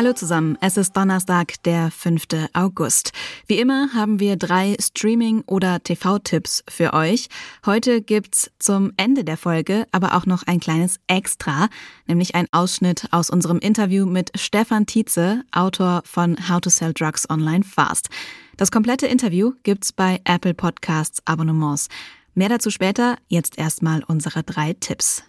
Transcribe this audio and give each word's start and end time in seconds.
Hallo 0.00 0.14
zusammen, 0.14 0.56
es 0.62 0.78
ist 0.78 0.96
Donnerstag, 0.96 1.62
der 1.64 1.90
5. 1.90 2.22
August. 2.54 3.12
Wie 3.46 3.58
immer 3.58 3.92
haben 3.92 4.18
wir 4.18 4.36
drei 4.36 4.74
Streaming- 4.80 5.42
oder 5.42 5.82
TV-Tipps 5.82 6.64
für 6.70 6.94
euch. 6.94 7.28
Heute 7.66 8.00
gibt's 8.00 8.50
zum 8.58 8.92
Ende 8.96 9.24
der 9.24 9.36
Folge 9.36 9.86
aber 9.92 10.14
auch 10.14 10.24
noch 10.24 10.44
ein 10.44 10.58
kleines 10.58 11.00
Extra, 11.06 11.68
nämlich 12.06 12.34
ein 12.34 12.46
Ausschnitt 12.50 13.08
aus 13.10 13.28
unserem 13.28 13.58
Interview 13.58 14.06
mit 14.06 14.30
Stefan 14.40 14.86
Tietze, 14.86 15.42
Autor 15.52 16.00
von 16.06 16.48
How 16.48 16.62
to 16.62 16.70
Sell 16.70 16.94
Drugs 16.94 17.28
Online 17.28 17.62
Fast. 17.62 18.08
Das 18.56 18.70
komplette 18.70 19.06
Interview 19.06 19.52
gibt's 19.64 19.92
bei 19.92 20.22
Apple 20.24 20.54
Podcasts 20.54 21.20
Abonnements. 21.26 21.88
Mehr 22.32 22.48
dazu 22.48 22.70
später, 22.70 23.18
jetzt 23.28 23.58
erstmal 23.58 24.02
unsere 24.04 24.44
drei 24.44 24.72
Tipps. 24.72 25.24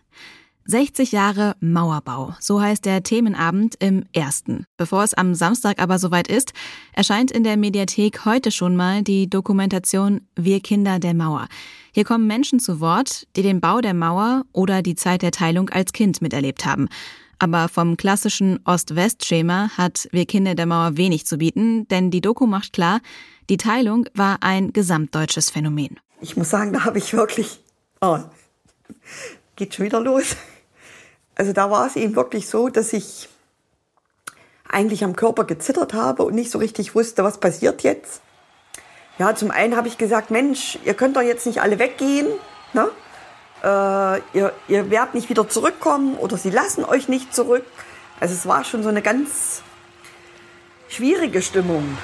60 0.72 1.12
Jahre 1.12 1.58
Mauerbau, 1.60 2.34
so 2.40 2.62
heißt 2.62 2.86
der 2.86 3.04
Themenabend 3.04 3.76
im 3.80 4.06
ersten. 4.14 4.64
Bevor 4.78 5.04
es 5.04 5.14
am 5.14 5.36
Samstag 5.36 5.82
aber 5.82 6.00
soweit 6.00 6.30
ist, 6.30 6.54
erscheint 6.94 7.30
in 7.30 7.44
der 7.44 7.58
Mediathek 7.58 8.24
heute 8.24 8.52
schon 8.52 8.78
mal 8.78 9.04
die 9.04 9.30
Dokumentation 9.30 10.22
Wir 10.38 10.62
Kinder 10.62 11.00
der 11.00 11.14
Mauer. 11.14 11.50
Hier 11.94 12.06
kommen 12.06 12.26
Menschen 12.26 12.62
zu 12.62 12.80
Wort, 12.80 13.28
die 13.36 13.42
den 13.42 13.60
Bau 13.60 13.82
der 13.82 13.94
Mauer 13.94 14.46
oder 14.54 14.82
die 14.82 14.96
Zeit 14.96 15.24
der 15.24 15.32
Teilung 15.32 15.70
als 15.70 15.92
Kind 15.92 16.22
miterlebt 16.22 16.66
haben. 16.66 16.88
Aber 17.38 17.68
vom 17.68 17.98
klassischen 17.98 18.62
Ost-West-Schema 18.64 19.72
hat 19.76 20.08
Wir 20.14 20.26
Kinder 20.26 20.56
der 20.56 20.68
Mauer 20.68 20.96
wenig 20.96 21.26
zu 21.26 21.40
bieten, 21.40 21.86
denn 21.90 22.12
die 22.12 22.22
Doku 22.22 22.48
macht 22.48 22.72
klar, 22.72 23.02
die 23.50 23.58
Teilung 23.58 24.06
war 24.14 24.38
ein 24.40 24.72
gesamtdeutsches 24.72 25.50
Phänomen. 25.50 26.00
Ich 26.22 26.38
muss 26.38 26.50
sagen, 26.50 26.72
da 26.72 26.86
habe 26.86 26.98
ich 26.98 27.12
wirklich, 27.12 27.60
oh, 28.00 28.20
geht 29.58 29.76
schon 29.76 29.86
wieder 29.86 30.00
los. 30.00 30.38
Also 31.42 31.54
da 31.54 31.72
war 31.72 31.88
es 31.88 31.96
eben 31.96 32.16
wirklich 32.16 32.48
so, 32.48 32.70
dass 32.70 32.94
ich 32.94 33.28
eigentlich 34.70 35.04
am 35.04 35.16
Körper 35.16 35.44
gezittert 35.44 35.96
habe 35.96 36.22
und 36.22 36.36
nicht 36.36 36.52
so 36.52 36.60
richtig 36.60 36.94
wusste, 36.94 37.24
was 37.24 37.40
passiert 37.40 37.82
jetzt. 37.82 38.22
Ja, 39.18 39.34
zum 39.34 39.50
einen 39.50 39.76
habe 39.76 39.88
ich 39.88 39.98
gesagt, 39.98 40.30
Mensch, 40.30 40.78
ihr 40.86 40.94
könnt 40.94 41.18
doch 41.18 41.24
jetzt 41.24 41.48
nicht 41.48 41.60
alle 41.60 41.80
weggehen. 41.80 42.28
Ne? 42.74 42.90
Äh, 43.64 44.38
ihr, 44.38 44.54
ihr 44.68 44.92
werdet 44.92 45.16
nicht 45.16 45.30
wieder 45.30 45.50
zurückkommen 45.50 46.16
oder 46.18 46.38
sie 46.38 46.52
lassen 46.52 46.86
euch 46.86 47.08
nicht 47.08 47.34
zurück. 47.34 47.66
Also 48.20 48.36
es 48.36 48.46
war 48.46 48.64
schon 48.64 48.84
so 48.84 48.90
eine 48.90 49.02
ganz 49.02 49.64
schwierige 50.90 51.42
Stimmung. 51.42 51.98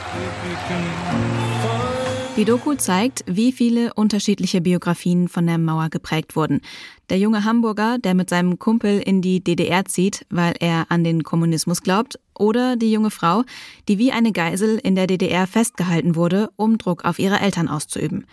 Die 2.37 2.45
Doku 2.45 2.75
zeigt, 2.75 3.23
wie 3.25 3.51
viele 3.51 3.95
unterschiedliche 3.95 4.61
Biografien 4.61 5.27
von 5.27 5.47
der 5.47 5.57
Mauer 5.57 5.89
geprägt 5.89 6.35
wurden. 6.35 6.61
Der 7.09 7.17
junge 7.17 7.45
Hamburger, 7.45 7.97
der 7.97 8.13
mit 8.13 8.29
seinem 8.29 8.59
Kumpel 8.59 8.99
in 8.99 9.23
die 9.23 9.43
DDR 9.43 9.85
zieht, 9.85 10.23
weil 10.29 10.53
er 10.59 10.85
an 10.89 11.03
den 11.03 11.23
Kommunismus 11.23 11.81
glaubt, 11.81 12.19
oder 12.37 12.75
die 12.75 12.91
junge 12.91 13.09
Frau, 13.09 13.41
die 13.87 13.97
wie 13.97 14.11
eine 14.11 14.33
Geisel 14.33 14.77
in 14.77 14.93
der 14.93 15.07
DDR 15.07 15.47
festgehalten 15.47 16.15
wurde, 16.15 16.51
um 16.57 16.77
Druck 16.77 17.05
auf 17.05 17.17
ihre 17.17 17.39
Eltern 17.39 17.67
auszuüben. 17.67 18.27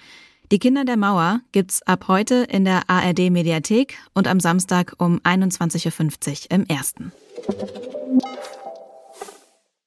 Die 0.52 0.58
Kinder 0.58 0.84
der 0.84 0.98
Mauer 0.98 1.40
gibt's 1.52 1.80
ab 1.80 2.04
heute 2.06 2.46
in 2.50 2.66
der 2.66 2.90
ARD 2.90 3.30
Mediathek 3.30 3.96
und 4.12 4.28
am 4.28 4.38
Samstag 4.38 4.96
um 4.98 5.18
21.50 5.20 6.50
Uhr 6.50 6.50
im 6.50 6.66
ersten. 6.66 7.10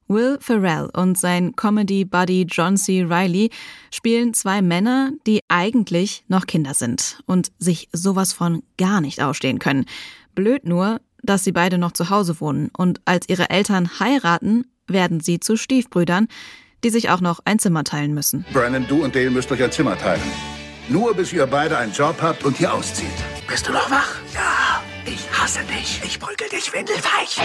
Will 0.08 0.38
Ferrell 0.40 0.90
und 0.94 1.18
sein 1.18 1.56
Comedy-Buddy 1.56 2.48
John 2.50 2.78
C. 2.78 3.04
Riley 3.04 3.50
spielen 3.92 4.34
zwei 4.34 4.62
Männer, 4.62 5.12
die 5.26 5.42
eigentlich 5.48 6.24
noch 6.28 6.48
Kinder 6.48 6.74
sind 6.74 7.20
und 7.26 7.52
sich 7.60 7.90
sowas 7.92 8.34
von 8.34 8.64
gar 8.78 9.02
nicht 9.02 9.22
ausstehen 9.22 9.60
können. 9.60 9.86
Blöd 10.36 10.66
nur, 10.66 11.02
dass 11.24 11.44
sie 11.44 11.52
beide 11.52 11.78
noch 11.78 11.92
zu 11.92 12.10
Hause 12.10 12.40
wohnen 12.40 12.70
und 12.78 13.02
als 13.06 13.28
ihre 13.30 13.50
Eltern 13.50 14.00
heiraten, 14.00 14.66
werden 14.88 15.20
sie 15.20 15.40
zu 15.40 15.58
Stiefbrüdern, 15.58 16.28
die 16.84 16.90
sich 16.90 17.10
auch 17.10 17.22
noch 17.22 17.40
ein 17.44 17.60
Zimmer 17.60 17.84
teilen 17.84 18.14
müssen. 18.14 18.46
Brandon, 18.54 18.88
du 18.88 19.04
und 19.04 19.16
Dale 19.16 19.30
müsst 19.30 19.52
euch 19.52 19.62
ein 19.62 19.72
Zimmer 19.72 19.98
teilen. 19.98 20.22
Nur 20.90 21.14
bis 21.14 21.34
ihr 21.34 21.46
beide 21.46 21.78
einen 21.78 21.92
Job 21.92 22.16
habt 22.22 22.46
und 22.46 22.58
hier 22.58 22.74
auszieht. 22.74 23.08
Bist 23.48 23.68
du 23.68 23.74
noch 23.74 23.92
wach? 23.92 24.16
Ja. 24.34 24.57
Ich 25.08 25.26
hasse 25.32 25.60
dich. 25.64 26.02
Ich 26.04 26.20
prügel 26.20 26.50
dich 26.50 26.74
windelweich. 26.74 27.40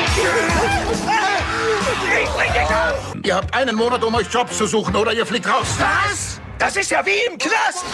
Ich 2.23 2.29
bring 2.31 2.53
dich 2.53 2.69
um. 3.15 3.23
Ihr 3.23 3.37
habt 3.37 3.55
einen 3.55 3.77
Monat, 3.77 4.03
um 4.03 4.13
euch 4.17 4.27
Jobs 4.29 4.59
zu 4.59 4.67
suchen 4.67 4.97
oder 4.97 5.13
ihr 5.13 5.25
fliegt 5.25 5.49
raus. 5.49 5.69
Was? 5.79 6.41
Das 6.59 6.75
ist 6.75 6.91
ja 6.91 7.07
wie 7.07 7.25
im 7.31 7.39
Knast. 7.39 7.85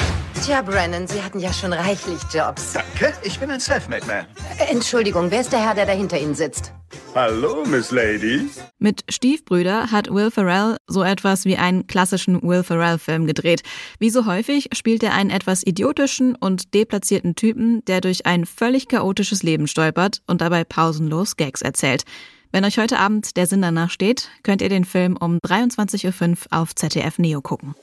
Tja, 0.43 0.63
Brennan, 0.63 1.07
Sie 1.07 1.23
hatten 1.23 1.39
ja 1.39 1.53
schon 1.53 1.75
reichlich 1.75 2.19
Jobs. 2.33 2.73
Danke, 2.73 3.13
ich 3.23 3.39
bin 3.39 3.51
ein 3.51 3.61
Selfmade 3.61 4.07
Man. 4.07 4.27
Entschuldigung, 4.71 5.31
wer 5.31 5.43
ist 5.43 5.53
der 5.53 5.61
Herr, 5.61 5.75
der 5.75 5.85
da 5.85 5.93
hinter 5.93 6.19
Ihnen 6.19 6.35
sitzt? 6.35 6.73
Hallo, 7.15 7.65
Miss 7.67 7.91
Lady. 7.91 8.49
Mit 8.79 9.05
Stiefbrüder 9.09 9.91
hat 9.91 10.13
Will 10.13 10.31
Ferrell 10.31 10.77
so 10.87 11.03
etwas 11.03 11.45
wie 11.45 11.57
einen 11.57 11.87
klassischen 11.87 12.43
Will 12.43 12.63
Ferrell-Film 12.63 13.27
gedreht. 13.27 13.63
Wie 13.99 14.11
so 14.11 14.27
häufig 14.27 14.69
spielt 14.73 15.03
er 15.03 15.15
einen 15.15 15.31
etwas 15.31 15.67
idiotischen 15.67 16.35
und 16.37 16.75
deplatzierten 16.75 17.35
Typen, 17.35 17.85
der 17.87 18.01
durch 18.01 18.27
ein 18.27 18.47
völlig 18.47 18.89
chaotisches 18.89 19.43
Leben 19.43 19.67
stolpert 19.67 20.23
und 20.27 20.41
dabei 20.41 20.65
pausenlos 20.65 21.37
Gags 21.37 21.63
erzählt. 21.63 22.05
Wenn 22.53 22.65
euch 22.65 22.79
heute 22.79 22.99
Abend 22.99 23.37
der 23.37 23.47
Sinn 23.47 23.63
danach 23.63 23.91
steht, 23.91 24.31
könnt 24.43 24.63
ihr 24.63 24.69
den 24.69 24.85
Film 24.85 25.17
um 25.17 25.39
23.05 25.39 26.31
Uhr 26.31 26.37
auf 26.51 26.75
ZDF 26.75 27.19
Neo 27.19 27.43
gucken. 27.43 27.75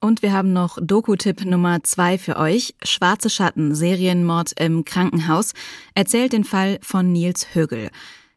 Und 0.00 0.22
wir 0.22 0.32
haben 0.32 0.52
noch 0.52 0.78
Doku-Tipp 0.80 1.44
Nummer 1.44 1.82
zwei 1.82 2.18
für 2.18 2.36
euch. 2.36 2.74
Schwarze 2.84 3.30
Schatten, 3.30 3.74
Serienmord 3.74 4.52
im 4.60 4.84
Krankenhaus, 4.84 5.54
erzählt 5.94 6.32
den 6.32 6.44
Fall 6.44 6.78
von 6.82 7.10
Nils 7.10 7.54
Högel. 7.54 7.90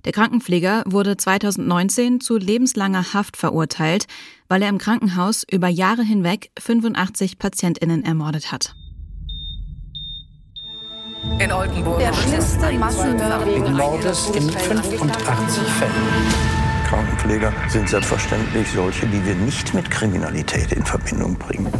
Der 0.03 0.11
Krankenpfleger 0.11 0.83
wurde 0.87 1.17
2019 1.17 2.19
zu 2.19 2.37
lebenslanger 2.37 3.13
Haft 3.13 3.37
verurteilt, 3.37 4.07
weil 4.47 4.63
er 4.63 4.69
im 4.69 4.79
Krankenhaus 4.79 5.45
über 5.49 5.67
Jahre 5.67 6.03
hinweg 6.03 6.49
85 6.59 7.37
PatientInnen 7.37 8.03
ermordet 8.03 8.51
hat. 8.51 8.73
In 11.39 11.51
Oldenburg 11.51 11.99
der 11.99 12.13
schlimmste 12.13 12.73
Massenmörder 12.73 13.45
wegen 13.45 13.73
Mordes 13.77 14.31
in 14.31 14.49
85 14.49 15.63
Fällen. 15.63 16.60
Krankenpfleger 16.91 17.53
sind 17.69 17.87
selbstverständlich 17.87 18.67
solche, 18.69 19.07
die 19.07 19.25
wir 19.25 19.33
nicht 19.33 19.73
mit 19.73 19.89
Kriminalität 19.89 20.73
in 20.73 20.83
Verbindung 20.85 21.35
bringen. 21.35 21.71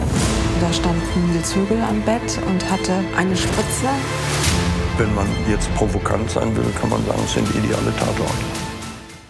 Da 0.62 0.72
stand 0.72 1.04
Nils 1.28 1.54
Hügel 1.54 1.82
am 1.82 2.02
Bett 2.04 2.40
und 2.48 2.72
hatte 2.72 3.04
eine 3.18 3.36
Spritze. 3.36 3.90
Wenn 4.98 5.14
man 5.14 5.28
jetzt 5.50 5.74
provokant 5.76 6.32
sein 6.32 6.56
will, 6.56 6.64
kann 6.80 6.90
man 6.90 7.06
sagen, 7.06 7.20
es 7.26 7.34
sind 7.34 7.50
ideale 7.50 7.94
Tatorte. 7.98 8.32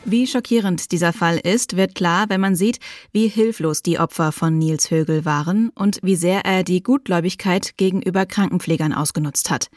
Wie 0.06 0.28
schockierend 0.28 0.92
dieser 0.92 1.14
Fall 1.14 1.40
ist, 1.40 1.78
wird 1.78 1.96
klar, 1.96 2.26
wenn 2.30 2.42
man 2.42 2.56
sieht, 2.56 2.78
wie 3.12 3.28
hilflos 3.28 3.82
die 3.82 3.98
Opfer 3.98 4.32
von 4.32 4.60
Nils 4.60 4.92
Högel 4.92 5.26
waren 5.26 5.70
und 5.70 5.98
wie 6.04 6.16
sehr 6.16 6.46
er 6.46 6.64
die 6.64 6.84
Gutgläubigkeit 6.84 7.76
gegenüber 7.78 8.28
Krankenpflegern 8.28 8.94
ausgenutzt 8.94 9.50
hat. 9.50 9.72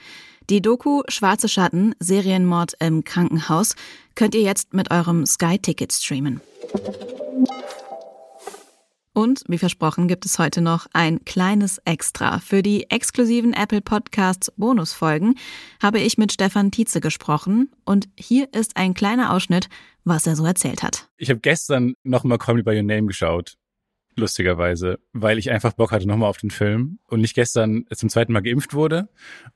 Die 0.50 0.60
Doku 0.60 1.03
Schwarze 1.09 1.49
Schatten, 1.49 1.94
Serienmord 2.00 2.75
im 2.78 3.03
Krankenhaus 3.03 3.77
könnt 4.15 4.34
ihr 4.34 4.43
jetzt 4.43 4.75
mit 4.75 4.91
eurem 4.91 5.25
Sky-Ticket 5.25 5.91
streamen. 5.91 6.43
Und 9.15 9.44
wie 9.49 9.56
versprochen 9.56 10.06
gibt 10.06 10.27
es 10.27 10.38
heute 10.38 10.60
noch 10.60 10.87
ein 10.93 11.25
kleines 11.25 11.78
Extra. 11.87 12.41
Für 12.41 12.62
die 12.62 12.91
exklusiven 12.91 13.54
Apple 13.54 13.81
Podcasts 13.81 14.53
Bonusfolgen 14.56 15.37
habe 15.83 16.00
ich 16.00 16.19
mit 16.19 16.33
Stefan 16.33 16.71
Tietze 16.71 17.01
gesprochen 17.01 17.71
und 17.86 18.09
hier 18.19 18.53
ist 18.53 18.77
ein 18.77 18.92
kleiner 18.92 19.33
Ausschnitt, 19.33 19.69
was 20.04 20.27
er 20.27 20.36
so 20.36 20.45
erzählt 20.45 20.83
hat. 20.83 21.09
Ich 21.16 21.30
habe 21.30 21.41
gestern 21.41 21.95
nochmal 22.03 22.36
Call 22.36 22.57
Me 22.57 22.65
By 22.65 22.77
Your 22.77 22.83
Name 22.83 23.07
geschaut 23.07 23.57
lustigerweise, 24.16 24.99
weil 25.13 25.39
ich 25.39 25.51
einfach 25.51 25.72
Bock 25.72 25.93
hatte 25.93 26.07
nochmal 26.07 26.28
auf 26.28 26.39
den 26.39 26.51
Film 26.51 26.99
und 27.07 27.21
nicht 27.21 27.34
gestern 27.34 27.84
zum 27.95 28.09
zweiten 28.09 28.33
Mal 28.33 28.43
geimpft 28.43 28.75
wurde 28.75 29.09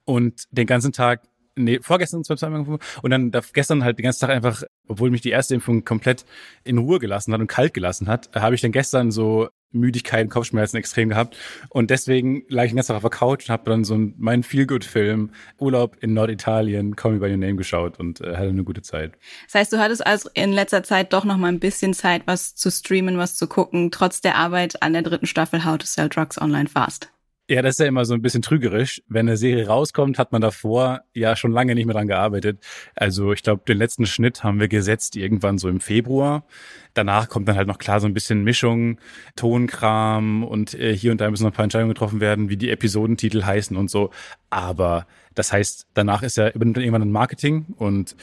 und 0.04 0.44
den 0.50 0.66
ganzen 0.66 0.92
Tag 0.92 1.27
nee, 1.58 1.78
vorgestern 1.82 2.24
zum 2.24 2.36
zweiten 2.36 2.66
Mal 2.66 2.78
und 3.02 3.10
dann 3.10 3.30
gestern 3.52 3.84
halt 3.84 3.98
den 3.98 4.04
ganzen 4.04 4.20
Tag 4.20 4.30
einfach, 4.30 4.62
obwohl 4.86 5.10
mich 5.10 5.20
die 5.20 5.30
erste 5.30 5.54
Impfung 5.54 5.84
komplett 5.84 6.24
in 6.64 6.78
Ruhe 6.78 6.98
gelassen 6.98 7.32
hat 7.32 7.40
und 7.40 7.46
kalt 7.46 7.74
gelassen 7.74 8.08
hat, 8.08 8.30
habe 8.34 8.54
ich 8.54 8.60
dann 8.60 8.72
gestern 8.72 9.10
so 9.10 9.48
Müdigkeit, 9.70 10.30
Kopfschmerzen 10.30 10.78
extrem 10.78 11.10
gehabt 11.10 11.36
und 11.68 11.90
deswegen 11.90 12.44
lag 12.48 12.64
ich 12.64 12.70
den 12.70 12.76
ganzen 12.76 12.88
Tag 12.88 12.96
auf 12.96 13.02
der 13.02 13.10
Couch 13.10 13.48
und 13.48 13.52
habe 13.52 13.70
dann 13.70 13.84
so 13.84 13.94
einen, 13.94 14.14
meinen 14.16 14.42
Feel-Good-Film 14.42 15.30
Urlaub 15.58 15.96
in 16.00 16.14
Norditalien, 16.14 16.96
Call 16.96 17.12
Me 17.12 17.18
By 17.18 17.30
Your 17.30 17.36
Name 17.36 17.56
geschaut 17.56 17.98
und 17.98 18.20
äh, 18.20 18.36
hatte 18.36 18.48
eine 18.48 18.64
gute 18.64 18.82
Zeit. 18.82 19.18
Das 19.46 19.54
heißt, 19.54 19.72
du 19.72 19.78
hattest 19.78 20.06
also 20.06 20.30
in 20.32 20.52
letzter 20.52 20.82
Zeit 20.82 21.12
doch 21.12 21.24
noch 21.24 21.36
mal 21.36 21.48
ein 21.48 21.60
bisschen 21.60 21.92
Zeit, 21.92 22.22
was 22.24 22.54
zu 22.54 22.70
streamen, 22.70 23.18
was 23.18 23.36
zu 23.36 23.46
gucken, 23.46 23.90
trotz 23.90 24.22
der 24.22 24.36
Arbeit 24.36 24.82
an 24.82 24.94
der 24.94 25.02
dritten 25.02 25.26
Staffel 25.26 25.64
How 25.64 25.76
to 25.76 25.86
Sell 25.86 26.08
Drugs 26.08 26.40
Online 26.40 26.68
Fast. 26.68 27.10
Ja, 27.50 27.62
das 27.62 27.76
ist 27.76 27.78
ja 27.78 27.86
immer 27.86 28.04
so 28.04 28.12
ein 28.12 28.20
bisschen 28.20 28.42
trügerisch. 28.42 29.02
Wenn 29.08 29.26
eine 29.26 29.38
Serie 29.38 29.66
rauskommt, 29.66 30.18
hat 30.18 30.32
man 30.32 30.42
davor 30.42 31.00
ja 31.14 31.34
schon 31.34 31.50
lange 31.50 31.74
nicht 31.74 31.86
mehr 31.86 31.94
dran 31.94 32.06
gearbeitet. 32.06 32.62
Also 32.94 33.32
ich 33.32 33.42
glaube, 33.42 33.62
den 33.66 33.78
letzten 33.78 34.04
Schnitt 34.04 34.44
haben 34.44 34.60
wir 34.60 34.68
gesetzt 34.68 35.16
irgendwann 35.16 35.56
so 35.56 35.70
im 35.70 35.80
Februar. 35.80 36.44
Danach 36.92 37.30
kommt 37.30 37.48
dann 37.48 37.56
halt 37.56 37.66
noch 37.66 37.78
klar 37.78 38.00
so 38.00 38.06
ein 38.06 38.12
bisschen 38.12 38.44
Mischung, 38.44 39.00
Tonkram 39.34 40.44
und 40.44 40.74
äh, 40.74 40.94
hier 40.94 41.10
und 41.10 41.22
da 41.22 41.30
müssen 41.30 41.44
noch 41.44 41.52
ein 41.52 41.54
paar 41.54 41.64
Entscheidungen 41.64 41.94
getroffen 41.94 42.20
werden, 42.20 42.50
wie 42.50 42.58
die 42.58 42.68
Episodentitel 42.68 43.42
heißen 43.42 43.78
und 43.78 43.90
so. 43.90 44.10
Aber 44.50 45.06
das 45.34 45.50
heißt, 45.50 45.86
danach 45.94 46.22
ist 46.22 46.36
ja 46.36 46.48
irgendwann 46.48 47.00
ein 47.00 47.12
Marketing 47.12 47.64
und 47.78 48.14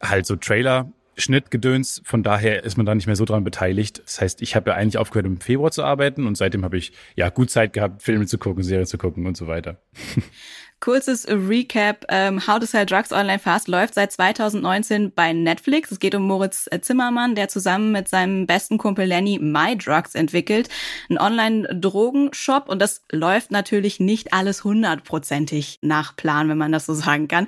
halt 0.00 0.26
so 0.26 0.36
Trailer 0.36 0.92
Schnittgedöns. 1.16 2.02
Von 2.04 2.22
daher 2.22 2.64
ist 2.64 2.76
man 2.76 2.86
da 2.86 2.94
nicht 2.94 3.06
mehr 3.06 3.16
so 3.16 3.24
dran 3.24 3.44
beteiligt. 3.44 4.02
Das 4.04 4.20
heißt, 4.20 4.42
ich 4.42 4.56
habe 4.56 4.70
ja 4.70 4.76
eigentlich 4.76 4.98
aufgehört, 4.98 5.26
im 5.26 5.40
Februar 5.40 5.70
zu 5.70 5.84
arbeiten 5.84 6.26
und 6.26 6.36
seitdem 6.36 6.64
habe 6.64 6.76
ich 6.76 6.92
ja 7.14 7.28
gut 7.28 7.50
Zeit 7.50 7.72
gehabt, 7.72 8.02
Filme 8.02 8.26
zu 8.26 8.38
gucken, 8.38 8.62
Serien 8.62 8.86
zu 8.86 8.98
gucken 8.98 9.26
und 9.26 9.36
so 9.36 9.46
weiter. 9.46 9.78
Kurzes 10.80 11.26
Recap. 11.28 12.04
Ähm, 12.08 12.46
How 12.46 12.58
to 12.58 12.66
Sell 12.66 12.84
Drugs 12.84 13.12
Online 13.12 13.38
Fast 13.38 13.68
läuft 13.68 13.94
seit 13.94 14.12
2019 14.12 15.12
bei 15.14 15.32
Netflix. 15.32 15.90
Es 15.90 15.98
geht 15.98 16.14
um 16.14 16.26
Moritz 16.26 16.68
Zimmermann, 16.82 17.34
der 17.34 17.48
zusammen 17.48 17.92
mit 17.92 18.08
seinem 18.08 18.46
besten 18.46 18.76
Kumpel 18.76 19.06
Lenny 19.06 19.38
My 19.40 19.76
Drugs 19.78 20.14
entwickelt. 20.14 20.68
Ein 21.08 21.18
Online-Drogenshop 21.18 22.68
und 22.68 22.82
das 22.82 23.02
läuft 23.10 23.50
natürlich 23.50 23.98
nicht 23.98 24.34
alles 24.34 24.64
hundertprozentig 24.64 25.78
nach 25.80 26.16
Plan, 26.16 26.48
wenn 26.48 26.58
man 26.58 26.72
das 26.72 26.86
so 26.86 26.94
sagen 26.94 27.28
kann. 27.28 27.46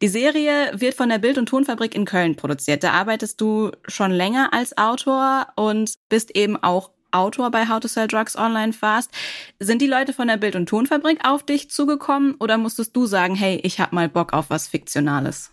Die 0.00 0.08
Serie 0.08 0.72
wird 0.74 0.94
von 0.94 1.10
der 1.10 1.18
Bild- 1.18 1.38
und 1.38 1.50
Tonfabrik 1.50 1.94
in 1.94 2.06
Köln 2.06 2.36
produziert. 2.36 2.82
Da 2.82 2.92
arbeitest 2.92 3.40
du 3.40 3.72
schon 3.86 4.10
länger 4.10 4.54
als 4.54 4.78
Autor 4.78 5.48
und 5.56 5.94
bist 6.08 6.34
eben 6.34 6.56
auch 6.56 6.90
Autor 7.12 7.50
bei 7.50 7.68
How 7.68 7.80
to 7.80 7.88
Sell 7.88 8.06
Drugs 8.06 8.36
Online 8.36 8.72
Fast. 8.72 9.10
Sind 9.58 9.82
die 9.82 9.86
Leute 9.86 10.12
von 10.12 10.28
der 10.28 10.36
Bild- 10.36 10.56
und 10.56 10.68
Tonfabrik 10.68 11.18
auf 11.24 11.44
dich 11.44 11.70
zugekommen 11.70 12.34
oder 12.38 12.58
musstest 12.58 12.96
du 12.96 13.06
sagen, 13.06 13.34
hey, 13.34 13.60
ich 13.62 13.80
hab 13.80 13.92
mal 13.92 14.08
Bock 14.08 14.32
auf 14.32 14.50
was 14.50 14.68
Fiktionales? 14.68 15.52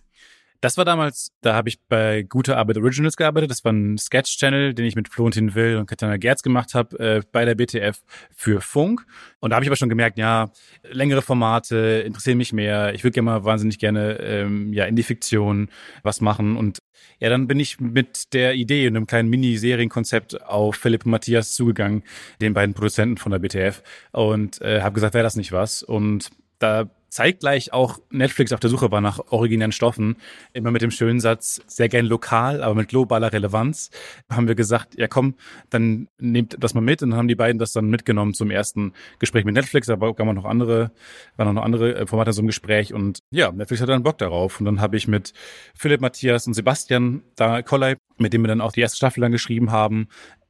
Das 0.61 0.75
war 0.75 0.85
damals, 0.85 1.31
da 1.41 1.53
habe 1.53 1.69
ich 1.69 1.79
bei 1.87 2.23
Gute 2.23 2.57
Arbeit 2.57 2.77
Originals 2.77 3.15
gearbeitet. 3.15 3.51
Das 3.51 3.63
war 3.63 3.71
ein 3.71 3.97
Sketch-Channel, 3.97 4.73
den 4.73 4.85
ich 4.85 4.95
mit 4.95 5.07
Florentin 5.07 5.53
Will 5.53 5.77
und 5.77 5.85
Katana 5.85 6.17
Gerz 6.17 6.41
gemacht 6.41 6.73
habe 6.73 6.97
äh, 6.99 7.21
bei 7.31 7.45
der 7.45 7.53
BTF 7.53 8.01
für 8.35 8.59
Funk. 8.59 9.05
Und 9.39 9.51
da 9.51 9.55
habe 9.55 9.65
ich 9.65 9.69
aber 9.69 9.75
schon 9.75 9.89
gemerkt, 9.89 10.17
ja, 10.17 10.49
längere 10.81 11.21
Formate 11.21 12.03
interessieren 12.05 12.39
mich 12.39 12.53
mehr. 12.53 12.93
Ich 12.95 13.03
würde 13.03 13.13
gerne 13.13 13.25
mal 13.25 13.43
wahnsinnig 13.43 13.77
gerne 13.77 14.19
ähm, 14.19 14.73
ja 14.73 14.85
in 14.85 14.95
die 14.95 15.03
Fiktion 15.03 15.69
was 16.01 16.21
machen. 16.21 16.57
Und 16.57 16.79
ja, 17.19 17.29
dann 17.29 17.47
bin 17.47 17.59
ich 17.59 17.79
mit 17.79 18.33
der 18.33 18.55
Idee 18.55 18.87
und 18.87 18.95
einem 18.95 19.07
kleinen 19.07 19.29
Mini-Serienkonzept 19.29 20.43
auf 20.43 20.75
Philipp 20.75 21.05
und 21.05 21.11
Matthias 21.11 21.53
zugegangen, 21.53 22.03
den 22.41 22.53
beiden 22.53 22.73
Produzenten 22.73 23.17
von 23.17 23.31
der 23.31 23.39
BTF, 23.39 23.81
und 24.11 24.61
äh, 24.61 24.81
habe 24.81 24.93
gesagt, 24.93 25.13
wäre 25.13 25.23
das 25.23 25.35
nicht 25.35 25.51
was? 25.51 25.83
Und 25.83 26.29
da 26.59 26.89
zeitgleich 27.17 27.73
auch 27.73 27.97
Netflix 28.11 28.53
auf 28.53 28.59
der 28.59 28.69
Suche 28.69 28.91
war 28.91 29.01
nach 29.01 29.19
originären 29.31 29.71
Stoffen, 29.71 30.17
immer 30.53 30.69
mit 30.69 30.83
dem 30.83 30.91
schönen 30.91 31.19
Satz, 31.19 31.59
sehr 31.65 31.89
gern 31.89 32.05
lokal, 32.05 32.61
aber 32.61 32.75
mit 32.75 32.89
globaler 32.89 33.33
Relevanz, 33.33 33.89
haben 34.29 34.47
wir 34.47 34.53
gesagt, 34.53 34.93
ja 34.99 35.07
komm, 35.07 35.33
dann 35.71 36.09
nehmt 36.19 36.57
das 36.59 36.75
mal 36.75 36.81
mit. 36.81 37.01
Und 37.01 37.09
dann 37.09 37.17
haben 37.17 37.27
die 37.27 37.33
beiden 37.33 37.57
das 37.57 37.73
dann 37.73 37.89
mitgenommen 37.89 38.35
zum 38.35 38.51
ersten 38.51 38.93
Gespräch 39.17 39.45
mit 39.45 39.55
Netflix, 39.55 39.89
aber 39.89 40.13
gab 40.13 40.27
noch 40.27 40.45
andere, 40.45 40.91
waren 41.37 41.55
noch 41.55 41.63
andere 41.63 41.95
äh, 41.95 42.05
Formate 42.05 42.33
so 42.33 42.41
im 42.41 42.47
Gespräch. 42.47 42.93
Und 42.93 43.23
ja, 43.31 43.51
Netflix 43.51 43.81
hat 43.81 43.89
dann 43.89 44.03
Bock 44.03 44.19
darauf. 44.19 44.59
Und 44.59 44.67
dann 44.67 44.79
habe 44.79 44.95
ich 44.95 45.07
mit 45.07 45.33
Philipp, 45.73 46.01
Matthias 46.01 46.45
und 46.45 46.53
Sebastian 46.53 47.23
da 47.35 47.63
Kollei, 47.63 47.95
mit 48.17 48.31
dem 48.31 48.43
wir 48.43 48.47
dann 48.47 48.61
auch 48.61 48.73
die 48.73 48.81
erste 48.81 48.97
Staffel 48.97 49.21
dann 49.21 49.31
geschrieben 49.31 49.71
haben, 49.71 50.07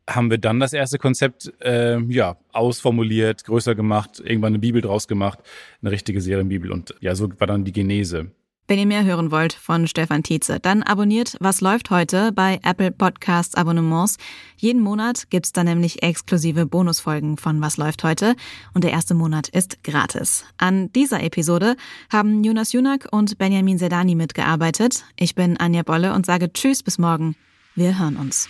haben 0.08 0.32
wir 0.32 0.38
dann 0.38 0.60
das 0.60 0.74
erste 0.74 0.98
Konzept 0.98 1.52
äh, 1.62 2.00
ja 2.00 2.38
ausformuliert, 2.54 3.44
größer 3.44 3.76
gemacht, 3.76 4.22
irgendwann 4.24 4.52
eine 4.52 4.60
Bibel 4.60 4.82
draus 4.82 5.08
gemacht, 5.08 5.40
eine 5.82 5.92
richtige 5.92 6.22
Serienbibel 6.22 6.72
und 6.72 6.96
ja, 7.02 7.16
so 7.16 7.30
war 7.40 7.48
dann 7.48 7.66
die 7.66 7.74
Genese. 7.74 8.32
Wenn 8.70 8.80
ihr 8.80 8.86
mehr 8.86 9.06
hören 9.06 9.32
wollt 9.32 9.54
von 9.54 9.88
Stefan 9.88 10.24
Tietze, 10.24 10.60
dann 10.60 10.84
abonniert 10.84 11.38
Was 11.40 11.62
läuft 11.62 11.90
heute 11.90 12.34
bei 12.34 12.60
Apple 12.64 12.92
Podcasts 12.92 13.56
Abonnements. 13.56 14.18
Jeden 14.58 14.82
Monat 14.82 15.30
gibt's 15.30 15.54
da 15.54 15.64
nämlich 15.64 16.04
exklusive 16.04 16.66
Bonusfolgen 16.66 17.38
von 17.38 17.62
Was 17.62 17.78
läuft 17.78 18.04
heute 18.04 18.36
und 18.74 18.84
der 18.84 18.92
erste 18.92 19.14
Monat 19.14 19.48
ist 19.48 19.86
gratis. 19.86 20.44
An 20.58 20.92
dieser 20.92 21.24
Episode 21.24 21.78
haben 22.12 22.44
Jonas 22.44 22.74
Junak 22.74 23.08
und 23.10 23.38
Benjamin 23.38 23.78
Sedani 23.78 24.16
mitgearbeitet. 24.16 25.06
Ich 25.16 25.34
bin 25.34 25.56
Anja 25.56 25.84
Bolle 25.84 26.14
und 26.14 26.26
sage 26.26 26.52
Tschüss 26.52 26.84
bis 26.84 26.98
morgen. 26.98 27.38
Wir 27.76 27.98
hören 27.98 28.18
uns. 28.18 28.50